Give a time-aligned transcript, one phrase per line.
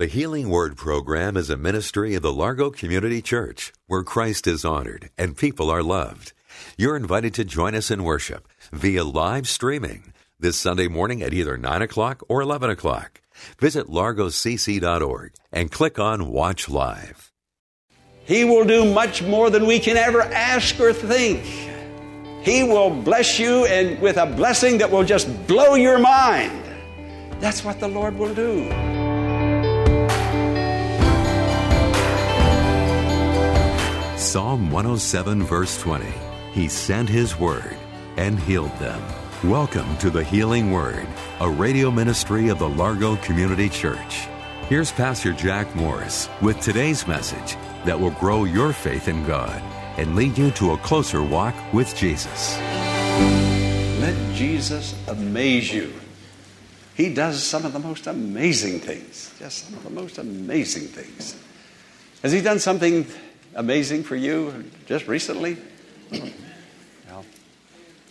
[0.00, 4.64] The Healing Word program is a ministry of the Largo Community Church where Christ is
[4.64, 6.32] honored and people are loved.
[6.78, 11.58] You're invited to join us in worship via live streaming this Sunday morning at either
[11.58, 13.20] 9 o'clock or 11 o'clock.
[13.58, 17.30] Visit largocc.org and click on Watch Live.
[18.24, 21.44] He will do much more than we can ever ask or think.
[22.42, 26.64] He will bless you and with a blessing that will just blow your mind.
[27.38, 28.89] That's what the Lord will do.
[34.20, 36.04] Psalm 107, verse 20.
[36.52, 37.74] He sent His word
[38.18, 39.02] and healed them.
[39.42, 41.06] Welcome to the Healing Word,
[41.40, 44.28] a radio ministry of the Largo Community Church.
[44.68, 49.62] Here's Pastor Jack Morris with today's message that will grow your faith in God
[49.96, 52.58] and lead you to a closer walk with Jesus.
[54.00, 55.94] Let Jesus amaze you.
[56.94, 59.34] He does some of the most amazing things.
[59.38, 61.42] Just some of the most amazing things.
[62.22, 63.06] Has He done something
[63.54, 65.56] amazing for you just recently?
[66.12, 67.24] well,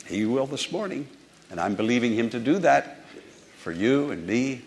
[0.07, 1.07] He will this morning.
[1.51, 3.05] And I'm believing Him to do that
[3.57, 4.61] for you and me.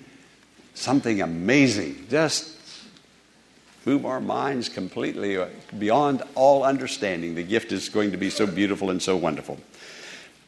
[0.75, 2.07] Something amazing.
[2.09, 2.57] Just
[3.85, 7.35] move our minds completely uh, beyond all understanding.
[7.35, 9.59] The gift is going to be so beautiful and so wonderful.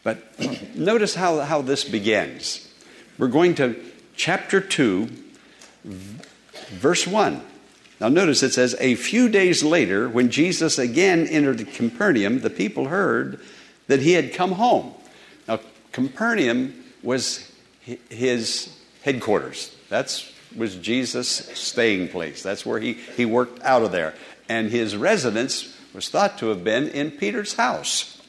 [0.02, 0.22] But
[0.74, 2.68] notice how, how this begins.
[3.18, 3.80] We're going to
[4.16, 5.08] chapter 2,
[5.84, 7.42] verse 1.
[8.04, 12.88] Now, notice it says, A few days later, when Jesus again entered Capernaum, the people
[12.88, 13.40] heard
[13.86, 14.92] that he had come home.
[15.48, 15.60] Now,
[15.90, 17.50] Capernaum was
[18.10, 19.74] his headquarters.
[19.88, 21.28] That's was Jesus'
[21.58, 22.42] staying place.
[22.42, 24.12] That's where he, he worked out of there.
[24.50, 28.20] And his residence was thought to have been in Peter's house.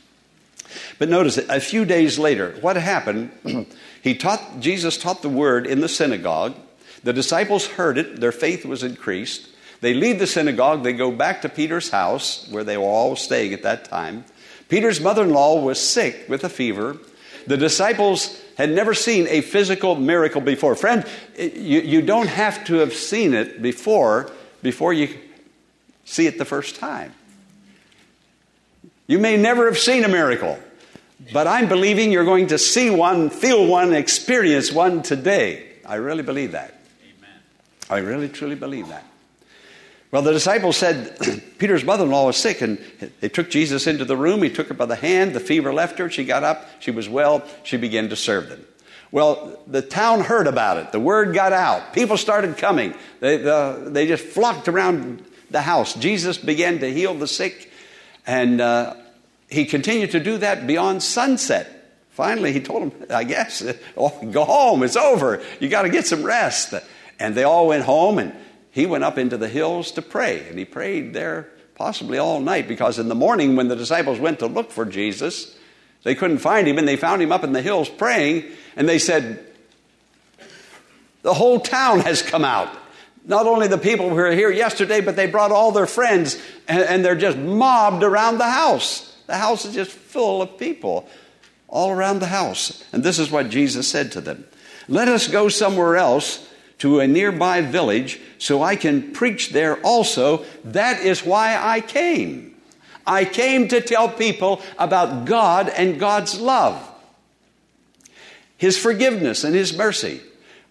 [0.99, 3.29] But notice a few days later, what happened?
[4.01, 6.55] he taught, Jesus taught the word in the synagogue.
[7.03, 9.49] The disciples heard it, their faith was increased.
[9.81, 13.53] They leave the synagogue, they go back to Peter's house, where they were all staying
[13.53, 14.25] at that time.
[14.69, 16.97] Peter's mother in law was sick with a fever.
[17.47, 20.75] The disciples had never seen a physical miracle before.
[20.75, 21.05] Friend,
[21.37, 24.31] you, you don't have to have seen it before
[24.63, 25.09] before you
[26.05, 27.13] see it the first time.
[29.07, 30.57] You may never have seen a miracle,
[31.31, 35.67] but I'm believing you're going to see one, feel one, experience one today.
[35.85, 36.81] I really believe that.
[37.03, 37.39] Amen.
[37.89, 39.05] I really, truly believe that.
[40.11, 41.17] Well, the disciples said
[41.57, 42.79] Peter's mother in law was sick, and
[43.19, 44.43] they took Jesus into the room.
[44.43, 45.33] He took her by the hand.
[45.33, 46.09] The fever left her.
[46.09, 46.67] She got up.
[46.79, 47.43] She was well.
[47.63, 48.65] She began to serve them.
[49.11, 50.91] Well, the town heard about it.
[50.91, 51.93] The word got out.
[51.93, 52.93] People started coming.
[53.19, 55.93] They, the, they just flocked around the house.
[55.93, 57.71] Jesus began to heal the sick,
[58.27, 58.95] and uh,
[59.49, 61.71] he continued to do that beyond sunset.
[62.11, 63.63] Finally, he told them, I guess,
[63.97, 64.83] oh, go home.
[64.83, 65.41] It's over.
[65.59, 66.73] You got to get some rest.
[67.19, 68.35] And they all went home, and
[68.75, 72.67] he went up into the hills to pray, and he prayed there possibly all night
[72.67, 75.57] because in the morning when the disciples went to look for Jesus,
[76.03, 78.43] they couldn't find him, and they found him up in the hills praying,
[78.75, 79.45] and they said,
[81.21, 82.67] The whole town has come out.
[83.23, 86.37] Not only the people who were here yesterday, but they brought all their friends,
[86.67, 89.17] and, and they're just mobbed around the house.
[89.27, 91.07] The house is just full of people
[91.69, 92.83] all around the house.
[92.91, 94.45] And this is what Jesus said to them
[94.89, 96.45] Let us go somewhere else
[96.79, 100.45] to a nearby village so I can preach there also.
[100.63, 102.55] That is why I came.
[103.07, 106.91] I came to tell people about God and God's love,
[108.57, 110.21] His forgiveness and His mercy.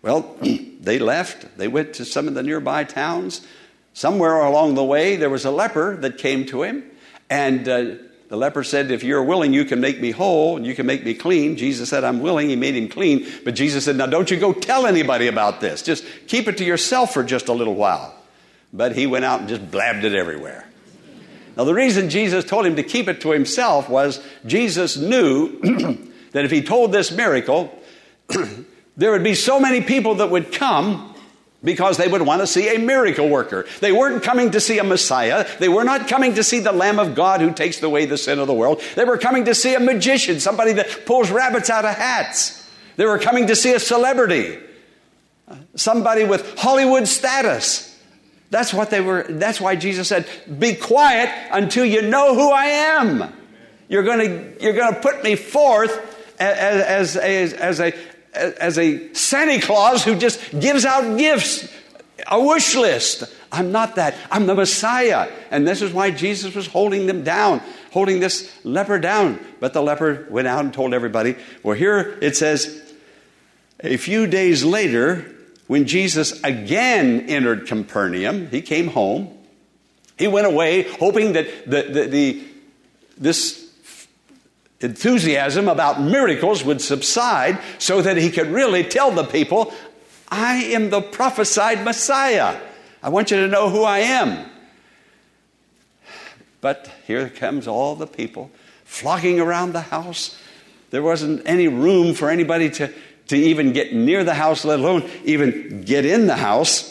[0.03, 0.37] Well,
[0.81, 1.57] they left.
[1.57, 3.47] They went to some of the nearby towns.
[3.95, 6.85] Somewhere along the way, there was a leper that came to him,
[7.31, 7.95] and uh,
[8.35, 11.05] the leper said, If you're willing, you can make me whole and you can make
[11.05, 11.57] me clean.
[11.57, 12.49] Jesus said, I'm willing.
[12.49, 13.29] He made him clean.
[13.45, 15.83] But Jesus said, Now don't you go tell anybody about this.
[15.83, 18.13] Just keep it to yourself for just a little while.
[18.73, 20.69] But he went out and just blabbed it everywhere.
[21.57, 25.61] Now, the reason Jesus told him to keep it to himself was Jesus knew
[26.33, 27.73] that if he told this miracle,
[28.97, 31.14] there would be so many people that would come
[31.65, 33.67] because they would want to see a miracle worker.
[33.81, 35.47] They weren't coming to see a Messiah.
[35.59, 38.39] They were not coming to see the Lamb of God who takes away the sin
[38.39, 38.83] of the world.
[38.95, 42.69] They were coming to see a magician, somebody that pulls rabbits out of hats.
[42.97, 44.59] They were coming to see a celebrity.
[45.75, 47.91] somebody with Hollywood status.
[48.51, 50.27] That's what they were, that's why Jesus said,
[50.59, 53.33] Be quiet until you know who I am.
[53.89, 55.91] You're going to, you're going to put me forth
[56.39, 57.95] as, as, as, a,
[58.35, 61.69] as a Santa Claus who just gives out gifts,
[62.27, 63.25] a wish list.
[63.51, 64.15] I'm not that.
[64.31, 65.31] I'm the Messiah.
[65.51, 67.61] And this is why Jesus was holding them down,
[67.93, 69.45] holding this leper down.
[69.61, 71.37] But the leper went out and told everybody.
[71.63, 72.81] Well, here it says,
[73.81, 75.31] a few days later,
[75.67, 79.37] when Jesus again entered Capernaum, he came home.
[80.19, 82.45] He went away hoping that the, the, the,
[83.19, 83.64] this
[84.85, 89.73] enthusiasm about miracles would subside so that he could really tell the people,
[90.29, 92.61] I am the prophesied Messiah.
[93.03, 94.51] I want you to know who I am.
[96.61, 98.51] But here comes all the people
[98.85, 100.39] flocking around the house.
[100.91, 102.93] There wasn't any room for anybody to,
[103.29, 106.91] to even get near the house, let alone even get in the house.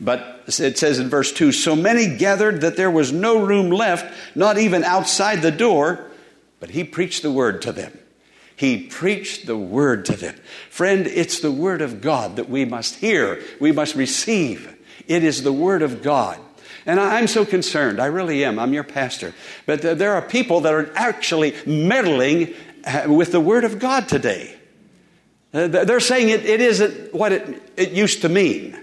[0.00, 4.12] But it says in verse 2 so many gathered that there was no room left,
[4.34, 6.07] not even outside the door,
[6.60, 7.96] but he preached the word to them.
[8.56, 10.34] He preached the word to them.
[10.68, 14.76] Friend, it's the word of God that we must hear, we must receive.
[15.06, 16.38] It is the word of God.
[16.84, 18.00] And I'm so concerned.
[18.00, 18.58] I really am.
[18.58, 19.34] I'm your pastor.
[19.66, 24.56] But there are people that are actually meddling uh, with the word of God today.
[25.52, 28.76] Uh, they're saying it, it isn't what it, it used to mean.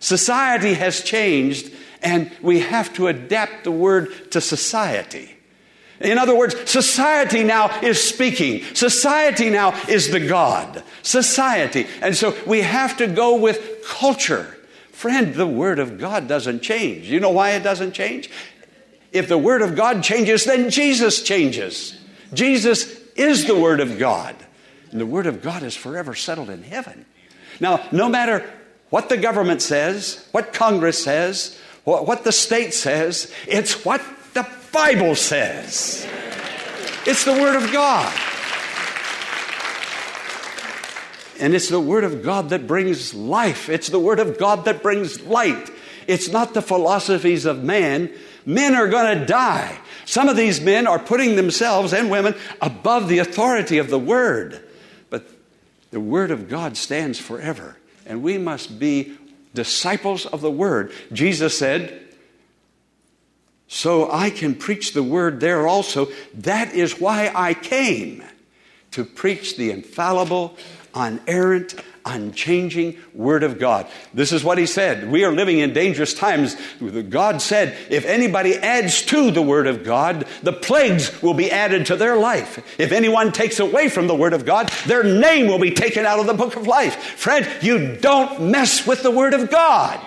[0.00, 5.35] Society has changed, and we have to adapt the word to society.
[6.00, 8.62] In other words, society now is speaking.
[8.74, 10.82] Society now is the God.
[11.02, 11.86] Society.
[12.02, 14.56] And so we have to go with culture.
[14.92, 17.10] Friend, the Word of God doesn't change.
[17.10, 18.30] You know why it doesn't change?
[19.12, 21.98] If the Word of God changes, then Jesus changes.
[22.34, 24.36] Jesus is the Word of God.
[24.90, 27.06] And the Word of God is forever settled in heaven.
[27.60, 28.48] Now, no matter
[28.90, 34.02] what the government says, what Congress says, what the state says, it's what
[34.76, 36.06] Bible says.
[37.06, 38.12] It's the Word of God.
[41.40, 43.70] And it's the Word of God that brings life.
[43.70, 45.70] It's the Word of God that brings light.
[46.06, 48.12] It's not the philosophies of man.
[48.44, 49.78] Men are going to die.
[50.04, 54.62] Some of these men are putting themselves and women above the authority of the Word.
[55.08, 55.26] But
[55.90, 57.78] the Word of God stands forever.
[58.04, 59.16] And we must be
[59.54, 60.92] disciples of the Word.
[61.14, 62.05] Jesus said,
[63.68, 66.08] so I can preach the word there also.
[66.34, 68.22] That is why I came
[68.92, 70.56] to preach the infallible,
[70.94, 71.74] unerrant,
[72.06, 73.86] unchanging Word of God.
[74.14, 75.10] This is what He said.
[75.10, 76.56] We are living in dangerous times.
[77.10, 81.86] God said, if anybody adds to the Word of God, the plagues will be added
[81.86, 82.80] to their life.
[82.80, 86.20] If anyone takes away from the Word of God, their name will be taken out
[86.20, 86.94] of the book of life.
[86.94, 90.00] Friend, you don't mess with the Word of God.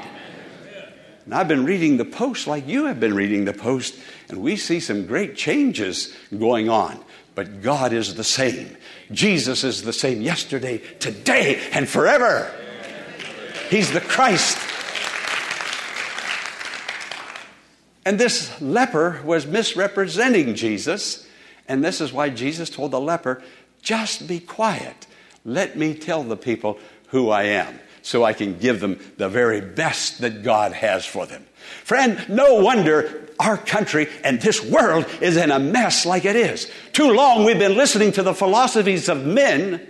[1.29, 3.95] And I've been reading the Post like you have been reading the Post,
[4.29, 6.99] and we see some great changes going on.
[7.35, 8.75] But God is the same.
[9.11, 12.51] Jesus is the same yesterday, today, and forever.
[13.69, 14.57] He's the Christ.
[18.05, 21.27] And this leper was misrepresenting Jesus.
[21.67, 23.43] And this is why Jesus told the leper,
[23.83, 25.05] just be quiet.
[25.45, 26.79] Let me tell the people
[27.09, 31.27] who I am so I can give them the very best that God has for
[31.27, 31.45] them.
[31.83, 36.71] Friend, no wonder our country and this world is in a mess like it is.
[36.91, 39.87] Too long we've been listening to the philosophies of men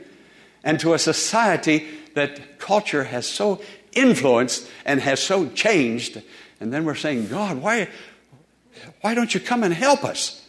[0.66, 3.62] and to a society that culture has so
[3.94, 6.22] influenced and has so changed.
[6.60, 7.88] And then we're saying, God, why,
[9.00, 10.46] why don't you come and help us?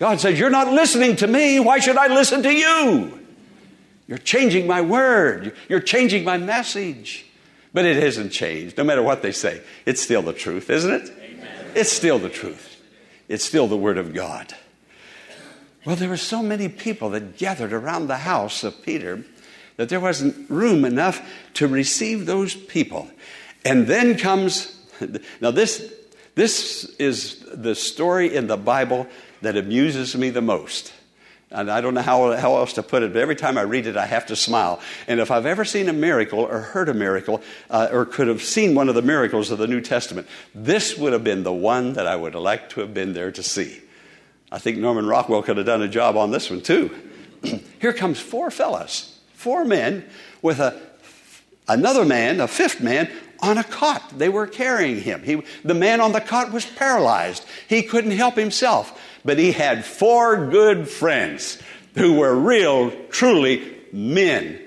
[0.00, 1.60] God says, You're not listening to me.
[1.60, 3.25] Why should I listen to you?
[4.08, 5.54] You're changing my word.
[5.68, 7.26] You're changing my message.
[7.72, 9.60] But it hasn't changed, no matter what they say.
[9.84, 11.10] It's still the truth, isn't it?
[11.18, 11.72] Amen.
[11.74, 12.80] It's still the truth.
[13.28, 14.54] It's still the Word of God.
[15.84, 19.24] Well, there were so many people that gathered around the house of Peter
[19.76, 21.20] that there wasn't room enough
[21.54, 23.10] to receive those people.
[23.64, 24.74] And then comes,
[25.40, 25.92] now, this,
[26.34, 29.06] this is the story in the Bible
[29.42, 30.92] that amuses me the most.
[31.56, 33.96] I don't know how, how else to put it, but every time I read it,
[33.96, 34.78] I have to smile.
[35.08, 38.42] And if I've ever seen a miracle or heard a miracle uh, or could have
[38.42, 41.94] seen one of the miracles of the New Testament, this would have been the one
[41.94, 43.80] that I would have liked to have been there to see.
[44.52, 46.94] I think Norman Rockwell could have done a job on this one too.
[47.80, 50.04] Here comes four fellas, four men
[50.42, 50.80] with a,
[51.68, 53.10] another man, a fifth man,
[53.40, 54.18] on a cot.
[54.18, 55.22] They were carrying him.
[55.22, 57.44] He, the man on the cot was paralyzed.
[57.68, 61.60] He couldn't help himself but he had four good friends
[61.96, 64.58] who were real, truly men,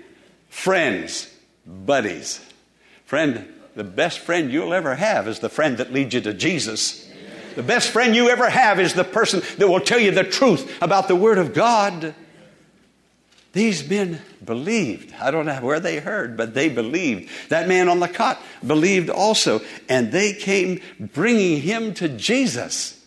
[0.49, 1.33] friends,
[1.65, 2.45] buddies.
[3.05, 7.09] Friend, the best friend you'll ever have is the friend that leads you to Jesus.
[7.55, 10.81] The best friend you ever have is the person that will tell you the truth
[10.81, 12.13] about the Word of God.
[13.53, 15.13] These men believed.
[15.19, 17.29] I don't know where they heard, but they believed.
[17.49, 23.03] That man on the cot believed also, and they came bringing him to Jesus.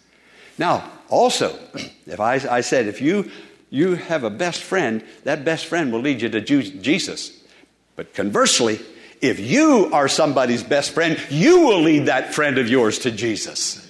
[0.58, 1.58] Now, also,
[2.06, 3.30] if I, I said, if you,
[3.68, 7.42] you have a best friend, that best friend will lead you to Jesus.
[7.96, 8.80] But conversely,
[9.20, 13.86] if you are somebody's best friend, you will lead that friend of yours to Jesus.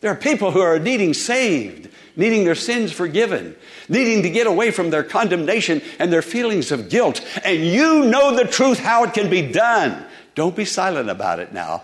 [0.00, 3.54] There are people who are needing saved, needing their sins forgiven,
[3.88, 7.20] needing to get away from their condemnation and their feelings of guilt.
[7.44, 10.06] And you know the truth, how it can be done.
[10.34, 11.82] Don't be silent about it now.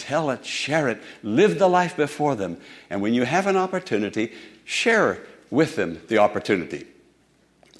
[0.00, 2.56] Tell it, share it, live the life before them.
[2.88, 4.32] And when you have an opportunity,
[4.64, 5.18] share
[5.50, 6.86] with them the opportunity.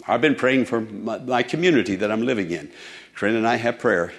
[0.06, 2.70] I've been praying for my, community that I'm living in.
[3.14, 4.12] Corinne and I have prayer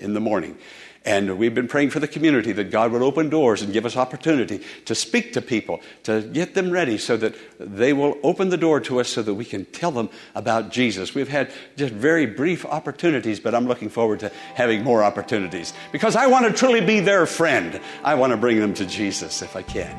[0.00, 0.58] in the morning.
[1.04, 3.96] And we've been praying for the community that God would open doors and give us
[3.96, 8.58] opportunity to speak to people, to get them ready so that they will open the
[8.58, 11.14] door to us so that we can tell them about Jesus.
[11.14, 16.16] We've had just very brief opportunities, but I'm looking forward to having more opportunities because
[16.16, 17.80] I want to truly be their friend.
[18.04, 19.90] I want to bring them to Jesus if I can.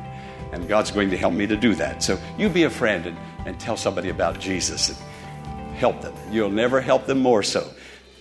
[0.52, 2.04] And God's going to help me to do that.
[2.04, 4.98] So you be a friend and, and tell somebody about Jesus and
[5.74, 6.14] help them.
[6.30, 7.68] You'll never help them more so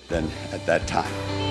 [0.08, 1.51] than at that time.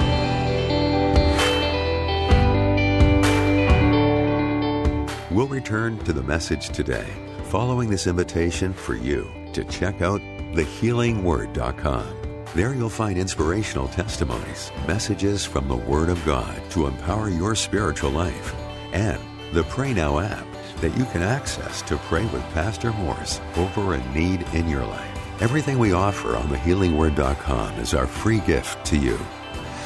[5.30, 7.06] We'll return to the message today
[7.44, 10.20] following this invitation for you to check out
[10.54, 12.16] thehealingword.com.
[12.52, 18.10] There you'll find inspirational testimonies, messages from the Word of God to empower your spiritual
[18.10, 18.56] life,
[18.92, 19.20] and
[19.52, 20.46] the Pray Now app
[20.80, 25.42] that you can access to pray with Pastor Morris over a need in your life.
[25.42, 29.16] Everything we offer on thehealingword.com is our free gift to you.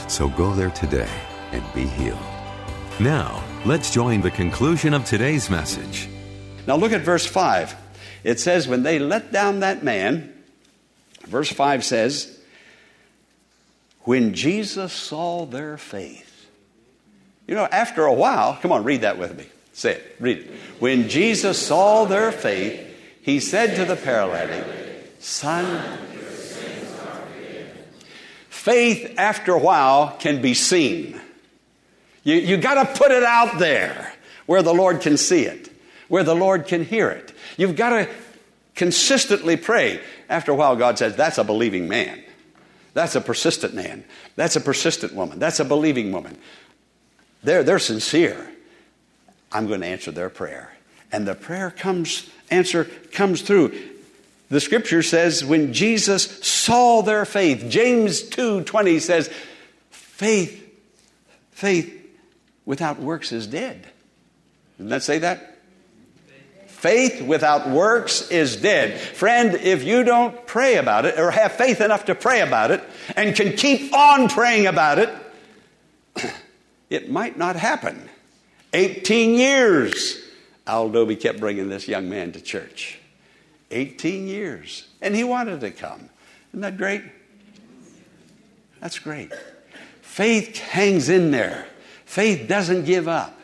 [0.08, 1.10] So go there today
[1.52, 2.18] and be healed.
[2.98, 6.08] Now, let's join the conclusion of today's message.
[6.66, 7.74] Now look at verse 5.
[8.22, 10.34] It says, When they let down that man,
[11.22, 12.38] verse 5 says,
[14.00, 16.30] When Jesus saw their faith.
[17.46, 19.46] You know, after a while, come on, read that with me.
[19.72, 20.50] Say it, read it.
[20.78, 22.80] When Jesus saw their faith,
[23.22, 24.64] he said to the paralytic,
[25.20, 25.98] Son,
[28.48, 31.20] faith after a while can be seen.
[32.24, 34.12] You, you got to put it out there
[34.46, 35.70] where the Lord can see it,
[36.08, 37.32] where the Lord can hear it.
[37.56, 38.08] You've got to
[38.74, 40.00] consistently pray.
[40.28, 42.22] After a while, God says, That's a believing man.
[42.94, 44.04] That's a persistent man.
[44.36, 45.38] That's a persistent woman.
[45.38, 46.38] That's a believing woman.
[47.42, 48.50] They're, they're sincere.
[49.52, 50.72] I'm going to answer their prayer.
[51.12, 53.78] And the prayer comes, answer comes through.
[54.48, 59.30] The scripture says when Jesus saw their faith, James 2:20 says,
[59.90, 60.60] faith
[61.50, 62.03] faith
[62.66, 63.86] without works is dead.
[64.76, 65.58] Didn't that say that?
[66.66, 69.00] Faith without works is dead.
[69.00, 72.82] Friend, if you don't pray about it or have faith enough to pray about it
[73.16, 75.10] and can keep on praying about it,
[76.90, 78.10] it might not happen.
[78.74, 80.22] 18 years,
[80.66, 82.98] Al Doby kept bringing this young man to church.
[83.70, 84.86] 18 years.
[85.00, 86.10] And he wanted to come.
[86.50, 87.02] Isn't that great?
[88.80, 89.32] That's great.
[90.02, 91.66] Faith hangs in there.
[92.04, 93.38] Faith doesn't give up.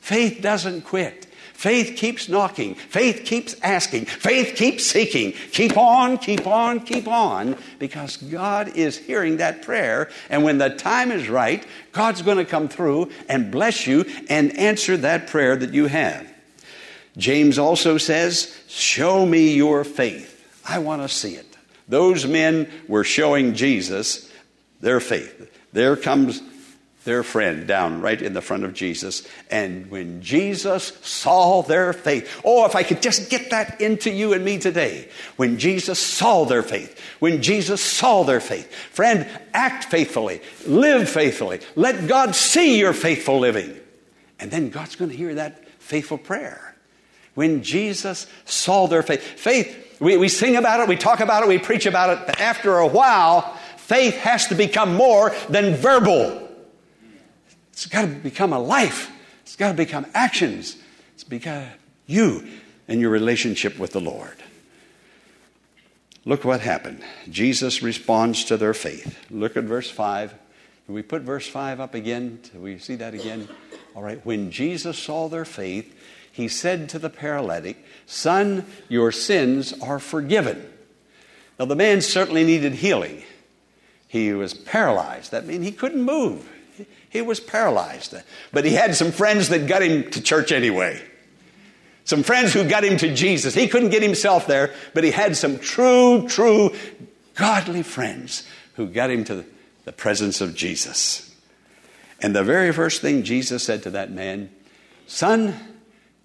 [0.00, 1.26] Faith doesn't quit.
[1.56, 2.74] Faith keeps knocking.
[2.74, 4.04] Faith keeps asking.
[4.04, 5.32] Faith keeps seeking.
[5.52, 10.10] Keep on, keep on, keep on, because God is hearing that prayer.
[10.28, 14.56] And when the time is right, God's going to come through and bless you and
[14.58, 16.30] answer that prayer that you have.
[17.16, 20.60] James also says, Show me your faith.
[20.68, 21.56] I want to see it.
[21.88, 24.30] Those men were showing Jesus
[24.82, 25.50] their faith.
[25.72, 26.42] There comes
[27.06, 29.26] their friend down right in the front of Jesus.
[29.50, 34.34] And when Jesus saw their faith, oh, if I could just get that into you
[34.34, 35.08] and me today.
[35.36, 41.60] When Jesus saw their faith, when Jesus saw their faith, friend, act faithfully, live faithfully,
[41.74, 43.80] let God see your faithful living.
[44.38, 46.76] And then God's going to hear that faithful prayer
[47.34, 49.22] when Jesus saw their faith.
[49.22, 52.40] Faith, we, we sing about it, we talk about it, we preach about it, but
[52.40, 56.45] after a while, faith has to become more than verbal.
[57.76, 59.10] It's got to become a life,
[59.42, 60.78] it's got to become actions.
[61.12, 61.68] It's because
[62.06, 62.46] you
[62.88, 64.36] and your relationship with the Lord.
[66.24, 67.02] Look what happened.
[67.28, 69.18] Jesus responds to their faith.
[69.30, 70.34] Look at verse 5.
[70.86, 72.40] Can we put verse 5 up again?
[72.50, 73.46] Do we see that again?
[73.94, 74.24] All right.
[74.24, 75.94] When Jesus saw their faith,
[76.32, 80.66] he said to the paralytic, Son, your sins are forgiven.
[81.58, 83.22] Now, the man certainly needed healing.
[84.08, 85.30] He was paralyzed.
[85.30, 86.48] That means he couldn't move.
[87.08, 88.14] He was paralyzed.
[88.52, 91.00] But he had some friends that got him to church anyway.
[92.04, 93.54] Some friends who got him to Jesus.
[93.54, 96.72] He couldn't get himself there, but he had some true, true,
[97.34, 99.44] godly friends who got him to
[99.84, 101.34] the presence of Jesus.
[102.20, 104.50] And the very first thing Jesus said to that man,
[105.06, 105.54] Son,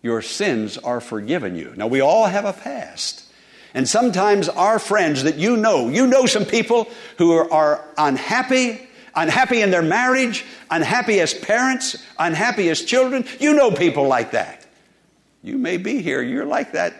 [0.01, 1.73] your sins are forgiven you.
[1.75, 3.25] Now, we all have a past.
[3.73, 9.61] And sometimes our friends that you know, you know some people who are, unhappy, unhappy
[9.61, 13.25] in their marriage, unhappy as parents, unhappy as children.
[13.39, 14.65] You know people like that.
[15.43, 16.93] You may be here, you're like that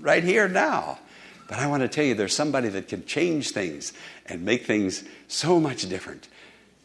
[0.00, 0.98] right here now.
[1.48, 3.92] But I want to tell you, there's somebody that can change things
[4.26, 6.28] and make things so much different.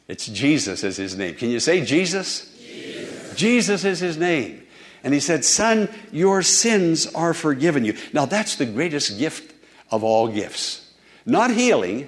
[0.07, 1.35] It's Jesus is his name.
[1.35, 2.49] Can you say Jesus?
[2.57, 4.63] Jesus, Jesus is his name.
[5.03, 7.97] And he said, Son, your sins are forgiven you.
[8.13, 9.53] Now, that's the greatest gift
[9.91, 10.91] of all gifts.
[11.25, 12.07] Not healing,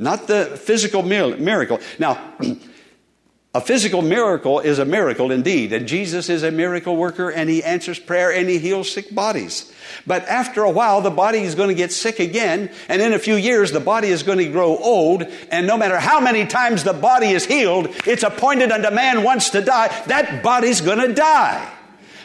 [0.00, 1.78] not the physical miracle.
[1.98, 2.34] Now,
[3.54, 7.62] a physical miracle is a miracle indeed, and Jesus is a miracle worker, and he
[7.62, 9.70] answers prayer and he heals sick bodies.
[10.06, 13.18] But after a while, the body is going to get sick again, and in a
[13.18, 16.82] few years, the body is going to grow old, and no matter how many times
[16.82, 21.12] the body is healed, it's appointed unto man once to die, that body's going to
[21.12, 21.70] die.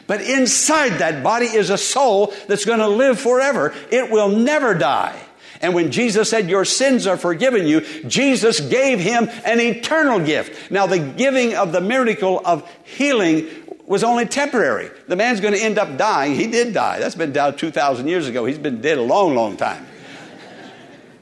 [0.08, 3.74] But inside that body is a soul that's going to live forever.
[3.92, 5.20] It will never die.
[5.62, 10.72] And when Jesus said, Your sins are forgiven you, Jesus gave him an eternal gift.
[10.72, 13.48] Now, the giving of the miracle of healing
[13.86, 14.90] was only temporary.
[15.08, 16.36] The man's going to end up dying.
[16.36, 17.00] He did die.
[17.00, 18.46] That's been down 2,000 years ago.
[18.46, 19.86] He's been dead a long, long time.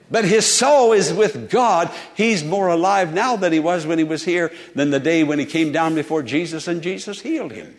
[0.09, 1.89] But his soul is with God.
[2.15, 5.39] He's more alive now than he was when he was here than the day when
[5.39, 7.75] he came down before Jesus and Jesus healed him.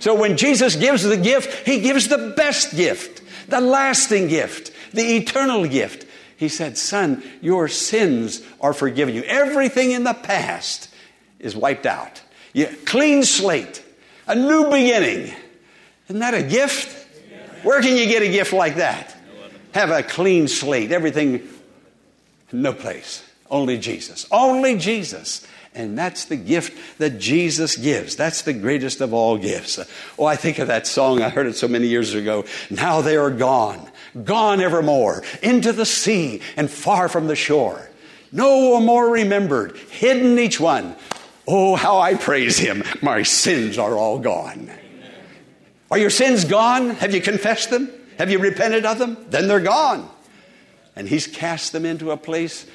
[0.00, 5.16] So when Jesus gives the gift, he gives the best gift, the lasting gift, the
[5.16, 6.06] eternal gift.
[6.36, 9.22] He said, Son, your sins are forgiven you.
[9.22, 10.88] Everything in the past
[11.38, 12.22] is wiped out.
[12.52, 13.84] You, clean slate,
[14.26, 15.34] a new beginning.
[16.08, 17.06] Isn't that a gift?
[17.62, 19.16] Where can you get a gift like that?
[19.74, 21.46] Have a clean slate, everything,
[22.52, 23.24] no place.
[23.50, 24.26] Only Jesus.
[24.30, 25.46] Only Jesus.
[25.74, 28.16] And that's the gift that Jesus gives.
[28.16, 29.78] That's the greatest of all gifts.
[30.18, 31.22] Oh, I think of that song.
[31.22, 32.44] I heard it so many years ago.
[32.70, 33.88] Now they are gone,
[34.24, 37.88] gone evermore, into the sea and far from the shore.
[38.32, 40.94] No more remembered, hidden each one.
[41.46, 42.84] Oh, how I praise him.
[43.00, 44.70] My sins are all gone.
[45.90, 46.90] Are your sins gone?
[46.90, 47.90] Have you confessed them?
[48.18, 49.16] Have you repented of them?
[49.30, 50.10] Then they're gone.
[50.94, 52.66] And he's cast them into a place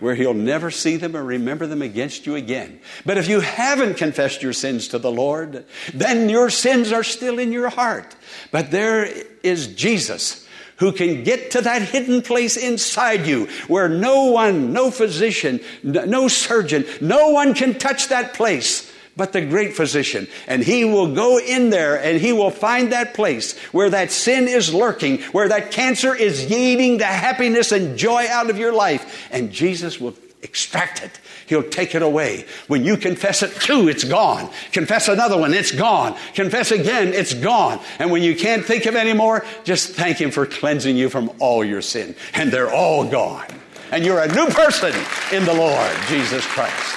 [0.00, 2.80] where he'll never see them or remember them against you again.
[3.06, 7.38] But if you haven't confessed your sins to the Lord, then your sins are still
[7.38, 8.14] in your heart.
[8.50, 9.08] But there
[9.42, 10.43] is Jesus
[10.76, 16.28] who can get to that hidden place inside you where no one, no physician, no
[16.28, 20.26] surgeon, no one can touch that place but the great physician.
[20.46, 24.48] And he will go in there and he will find that place where that sin
[24.48, 29.28] is lurking, where that cancer is eating the happiness and joy out of your life.
[29.30, 31.18] And Jesus will extract it.
[31.46, 32.46] He'll take it away.
[32.68, 34.50] When you confess it, too, it's gone.
[34.72, 36.16] Confess another one, it's gone.
[36.34, 37.80] Confess again, it's gone.
[37.98, 41.32] And when you can't think of any more, just thank Him for cleansing you from
[41.40, 42.14] all your sin.
[42.34, 43.46] And they're all gone.
[43.90, 44.92] And you're a new person
[45.32, 46.96] in the Lord, Jesus Christ.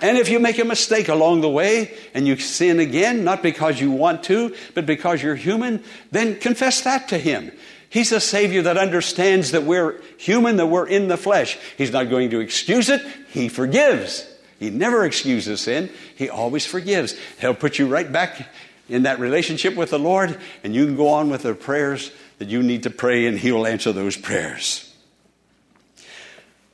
[0.00, 3.80] And if you make a mistake along the way and you sin again, not because
[3.80, 7.52] you want to, but because you're human, then confess that to Him.
[7.94, 11.56] He's a Savior that understands that we're human, that we're in the flesh.
[11.78, 14.26] He's not going to excuse it, He forgives.
[14.58, 17.14] He never excuses sin, He always forgives.
[17.38, 18.48] He'll put you right back
[18.88, 22.48] in that relationship with the Lord, and you can go on with the prayers that
[22.48, 24.92] you need to pray, and He will answer those prayers.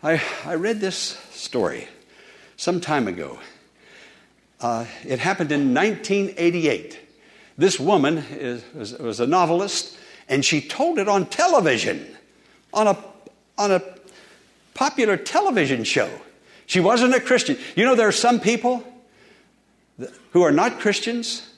[0.02, 0.96] I, I read this
[1.33, 1.87] story
[2.56, 3.38] some time ago.
[4.59, 6.98] Uh, it happened in 1988.
[7.59, 9.98] This woman is, was, was a novelist,
[10.31, 12.07] and she told it on television,
[12.73, 12.97] on a,
[13.59, 13.83] on a
[14.73, 16.09] popular television show.
[16.66, 17.59] She wasn't a Christian.
[17.75, 18.85] You know, there are some people
[20.31, 21.53] who are not Christians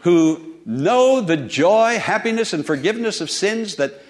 [0.00, 4.02] who know the joy, happiness, and forgiveness of sins that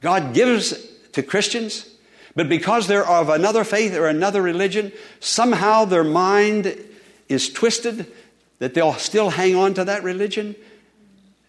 [0.00, 0.74] God gives
[1.12, 1.88] to Christians,
[2.34, 6.76] but because they're of another faith or another religion, somehow their mind
[7.28, 8.06] is twisted
[8.58, 10.56] that they'll still hang on to that religion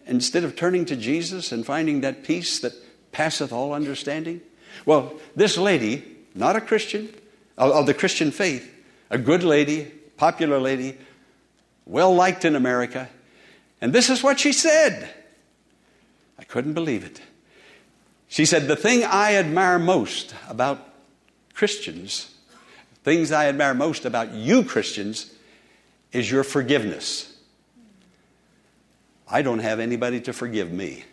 [0.06, 2.72] instead of turning to Jesus and finding that peace that
[3.12, 4.40] passeth all understanding.
[4.86, 7.08] Well, this lady, not a Christian,
[7.58, 8.72] of, the Christian faith,
[9.10, 9.84] a good lady,
[10.16, 10.96] popular lady,
[11.84, 13.08] well liked in America,
[13.80, 15.08] and this is what she said.
[16.38, 17.20] I couldn't believe it.
[18.28, 20.86] She said, The thing I admire most about
[21.54, 22.34] Christians,
[23.02, 25.34] things I admire most about you Christians,
[26.12, 27.29] is your forgiveness.
[29.30, 31.04] I don't have anybody to forgive me.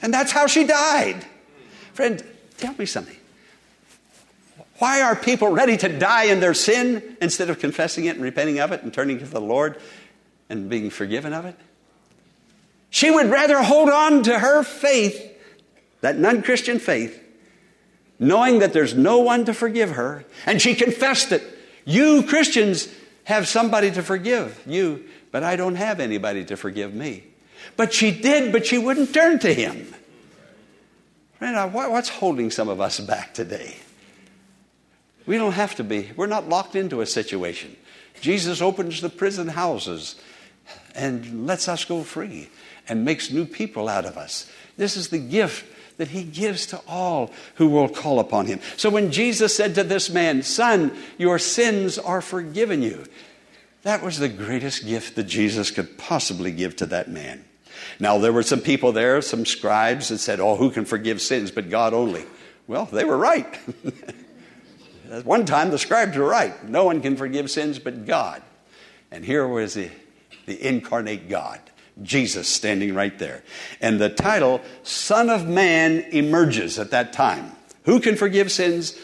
[0.00, 1.24] And that's how she died.
[1.92, 2.22] Friend,
[2.58, 3.16] tell me something.
[4.78, 8.58] Why are people ready to die in their sin instead of confessing it and repenting
[8.58, 9.80] of it and turning to the Lord
[10.48, 11.54] and being forgiven of it?
[12.90, 15.30] She would rather hold on to her faith,
[16.00, 17.22] that non Christian faith,
[18.18, 20.24] knowing that there's no one to forgive her.
[20.46, 21.42] And she confessed it.
[21.84, 22.88] You Christians
[23.24, 27.24] have somebody to forgive you, but I don't have anybody to forgive me.
[27.76, 29.92] But she did, but she wouldn't turn to him.
[31.38, 33.76] Friend, what's holding some of us back today?
[35.26, 36.10] We don't have to be.
[36.14, 37.76] We're not locked into a situation.
[38.20, 40.16] Jesus opens the prison houses
[40.94, 42.48] and lets us go free
[42.88, 44.50] and makes new people out of us.
[44.76, 45.64] This is the gift
[45.96, 48.60] that he gives to all who will call upon him.
[48.76, 53.04] So when Jesus said to this man, Son, your sins are forgiven you,
[53.82, 57.44] that was the greatest gift that Jesus could possibly give to that man.
[57.98, 61.50] Now, there were some people there, some scribes, that said, Oh, who can forgive sins
[61.50, 62.24] but God only?
[62.66, 63.58] Well, they were right.
[65.10, 66.68] At one time, the scribes were right.
[66.68, 68.42] No one can forgive sins but God.
[69.10, 69.90] And here was the,
[70.46, 71.60] the incarnate God,
[72.02, 73.42] Jesus standing right there.
[73.80, 77.52] And the title, Son of Man, emerges at that time.
[77.84, 78.96] Who can forgive sins?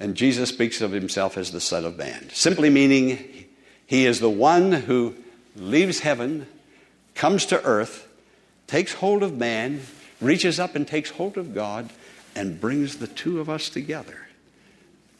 [0.00, 3.16] And Jesus speaks of himself as the Son of Man, simply meaning
[3.94, 5.14] he is the one who
[5.54, 6.48] leaves heaven,
[7.14, 8.08] comes to earth,
[8.66, 9.82] takes hold of man,
[10.20, 11.90] reaches up and takes hold of God,
[12.34, 14.26] and brings the two of us together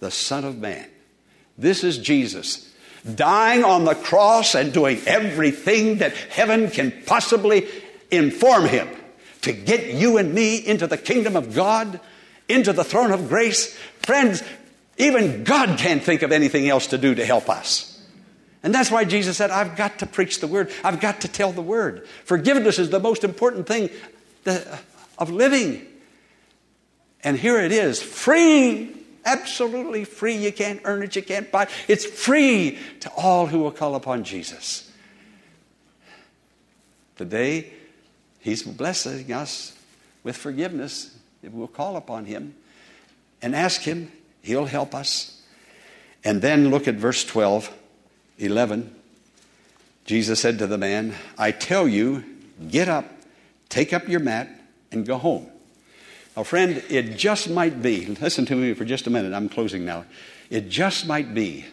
[0.00, 0.88] the Son of Man.
[1.56, 2.68] This is Jesus
[3.14, 7.68] dying on the cross and doing everything that heaven can possibly
[8.10, 8.88] inform him
[9.42, 12.00] to get you and me into the kingdom of God,
[12.48, 13.72] into the throne of grace.
[14.00, 14.42] Friends,
[14.98, 17.93] even God can't think of anything else to do to help us.
[18.64, 20.72] And that's why Jesus said, I've got to preach the word.
[20.82, 22.08] I've got to tell the word.
[22.24, 23.90] Forgiveness is the most important thing
[25.18, 25.86] of living.
[27.22, 30.36] And here it is, free Absolutely free.
[30.36, 31.70] You can't earn it, you can't buy it.
[31.88, 34.90] It's free to all who will call upon Jesus.
[37.16, 37.72] Today,
[38.40, 39.74] He's blessing us
[40.22, 42.54] with forgiveness if we'll call upon Him
[43.40, 44.12] and ask Him.
[44.42, 45.40] He'll help us.
[46.22, 47.72] And then look at verse 12,
[48.38, 48.94] 11.
[50.04, 52.24] Jesus said to the man, I tell you,
[52.68, 53.06] get up,
[53.68, 54.48] take up your mat,
[54.92, 55.48] and go home.
[56.36, 59.84] Now, friend, it just might be, listen to me for just a minute, I'm closing
[59.84, 60.04] now.
[60.50, 61.64] It just might be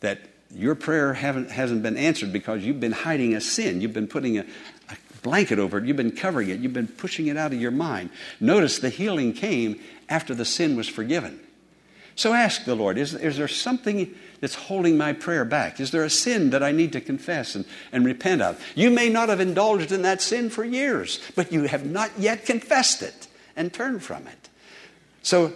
[0.00, 0.20] that
[0.54, 3.80] your prayer hasn't been answered because you've been hiding a sin.
[3.80, 5.84] You've been putting a, a blanket over it.
[5.84, 6.60] You've been covering it.
[6.60, 8.10] You've been pushing it out of your mind.
[8.40, 11.40] Notice the healing came after the sin was forgiven.
[12.14, 15.78] So ask the Lord is, is there something that's holding my prayer back?
[15.78, 18.60] Is there a sin that I need to confess and, and repent of?
[18.74, 22.44] You may not have indulged in that sin for years, but you have not yet
[22.44, 24.48] confessed it and turned from it.
[25.22, 25.52] So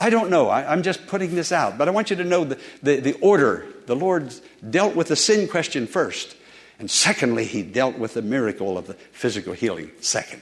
[0.00, 0.48] I don't know.
[0.48, 1.76] I, am just putting this out.
[1.76, 3.66] But I want you to know the, the, the order.
[3.84, 4.34] The Lord
[4.68, 6.34] dealt with the sin question first.
[6.78, 10.40] And secondly, he dealt with the miracle of the physical healing second.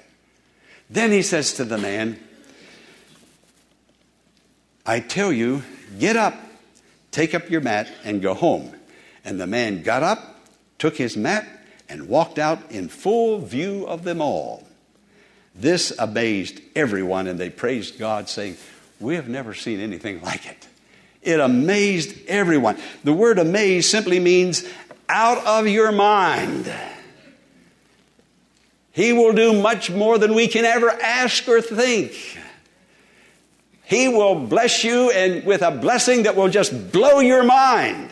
[0.88, 2.20] Then he says to the man,
[4.87, 5.64] I tell you,
[5.98, 6.35] get up,
[7.10, 8.74] take up your mat, and go home.
[9.24, 10.36] And the man got up,
[10.78, 11.46] took his mat,
[11.88, 14.66] and walked out in full view of them all.
[15.54, 18.56] This amazed everyone, and they praised God, saying,
[19.00, 20.68] We have never seen anything like it.
[21.22, 22.78] It amazed everyone.
[23.04, 24.64] The word amazed simply means
[25.08, 26.72] out of your mind.
[28.92, 32.12] He will do much more than we can ever ask or think.
[33.90, 38.11] He will bless you and with a blessing that will just blow your mind.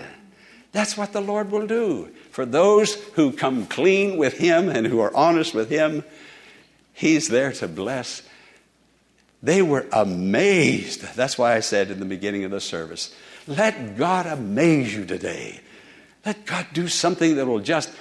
[0.73, 5.01] That's what the Lord will do for those who come clean with Him and who
[5.01, 6.05] are honest with Him
[6.99, 8.23] He's there to bless.
[9.41, 11.03] They were amazed.
[11.15, 13.15] That's why I said in the beginning of the service
[13.47, 15.61] let God amaze you today.
[16.27, 17.93] Let God do something that will just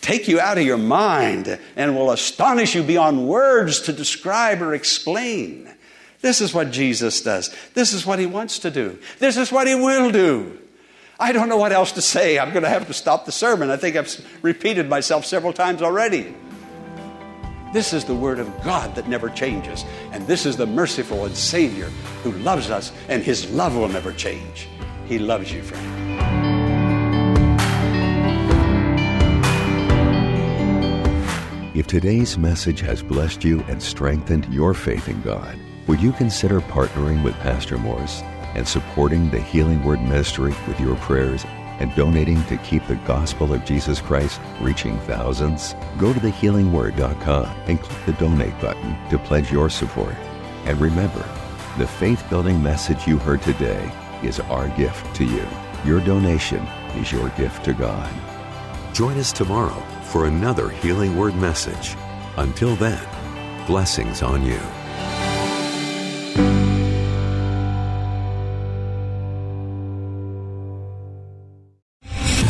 [0.00, 4.74] take you out of your mind and will astonish you beyond words to describe or
[4.74, 5.68] explain.
[6.20, 7.54] This is what Jesus does.
[7.74, 8.98] This is what he wants to do.
[9.18, 10.58] This is what he will do.
[11.20, 12.38] I don't know what else to say.
[12.38, 13.70] I'm going to have to stop the sermon.
[13.70, 16.34] I think I've repeated myself several times already.
[17.72, 19.84] This is the Word of God that never changes.
[20.12, 21.86] And this is the merciful and Savior
[22.22, 24.68] who loves us, and His love will never change.
[25.06, 26.18] He loves you, friend.
[31.76, 35.56] If today's message has blessed you and strengthened your faith in God,
[35.88, 38.20] Would you consider partnering with Pastor Morris
[38.54, 41.46] and supporting the Healing Word Ministry with your prayers
[41.78, 45.74] and donating to keep the gospel of Jesus Christ reaching thousands?
[45.96, 50.14] Go to thehealingword.com and click the donate button to pledge your support.
[50.66, 51.26] And remember,
[51.78, 53.90] the faith building message you heard today
[54.22, 55.46] is our gift to you.
[55.86, 58.12] Your donation is your gift to God.
[58.92, 61.96] Join us tomorrow for another Healing Word message.
[62.36, 63.02] Until then,
[63.66, 64.60] blessings on you.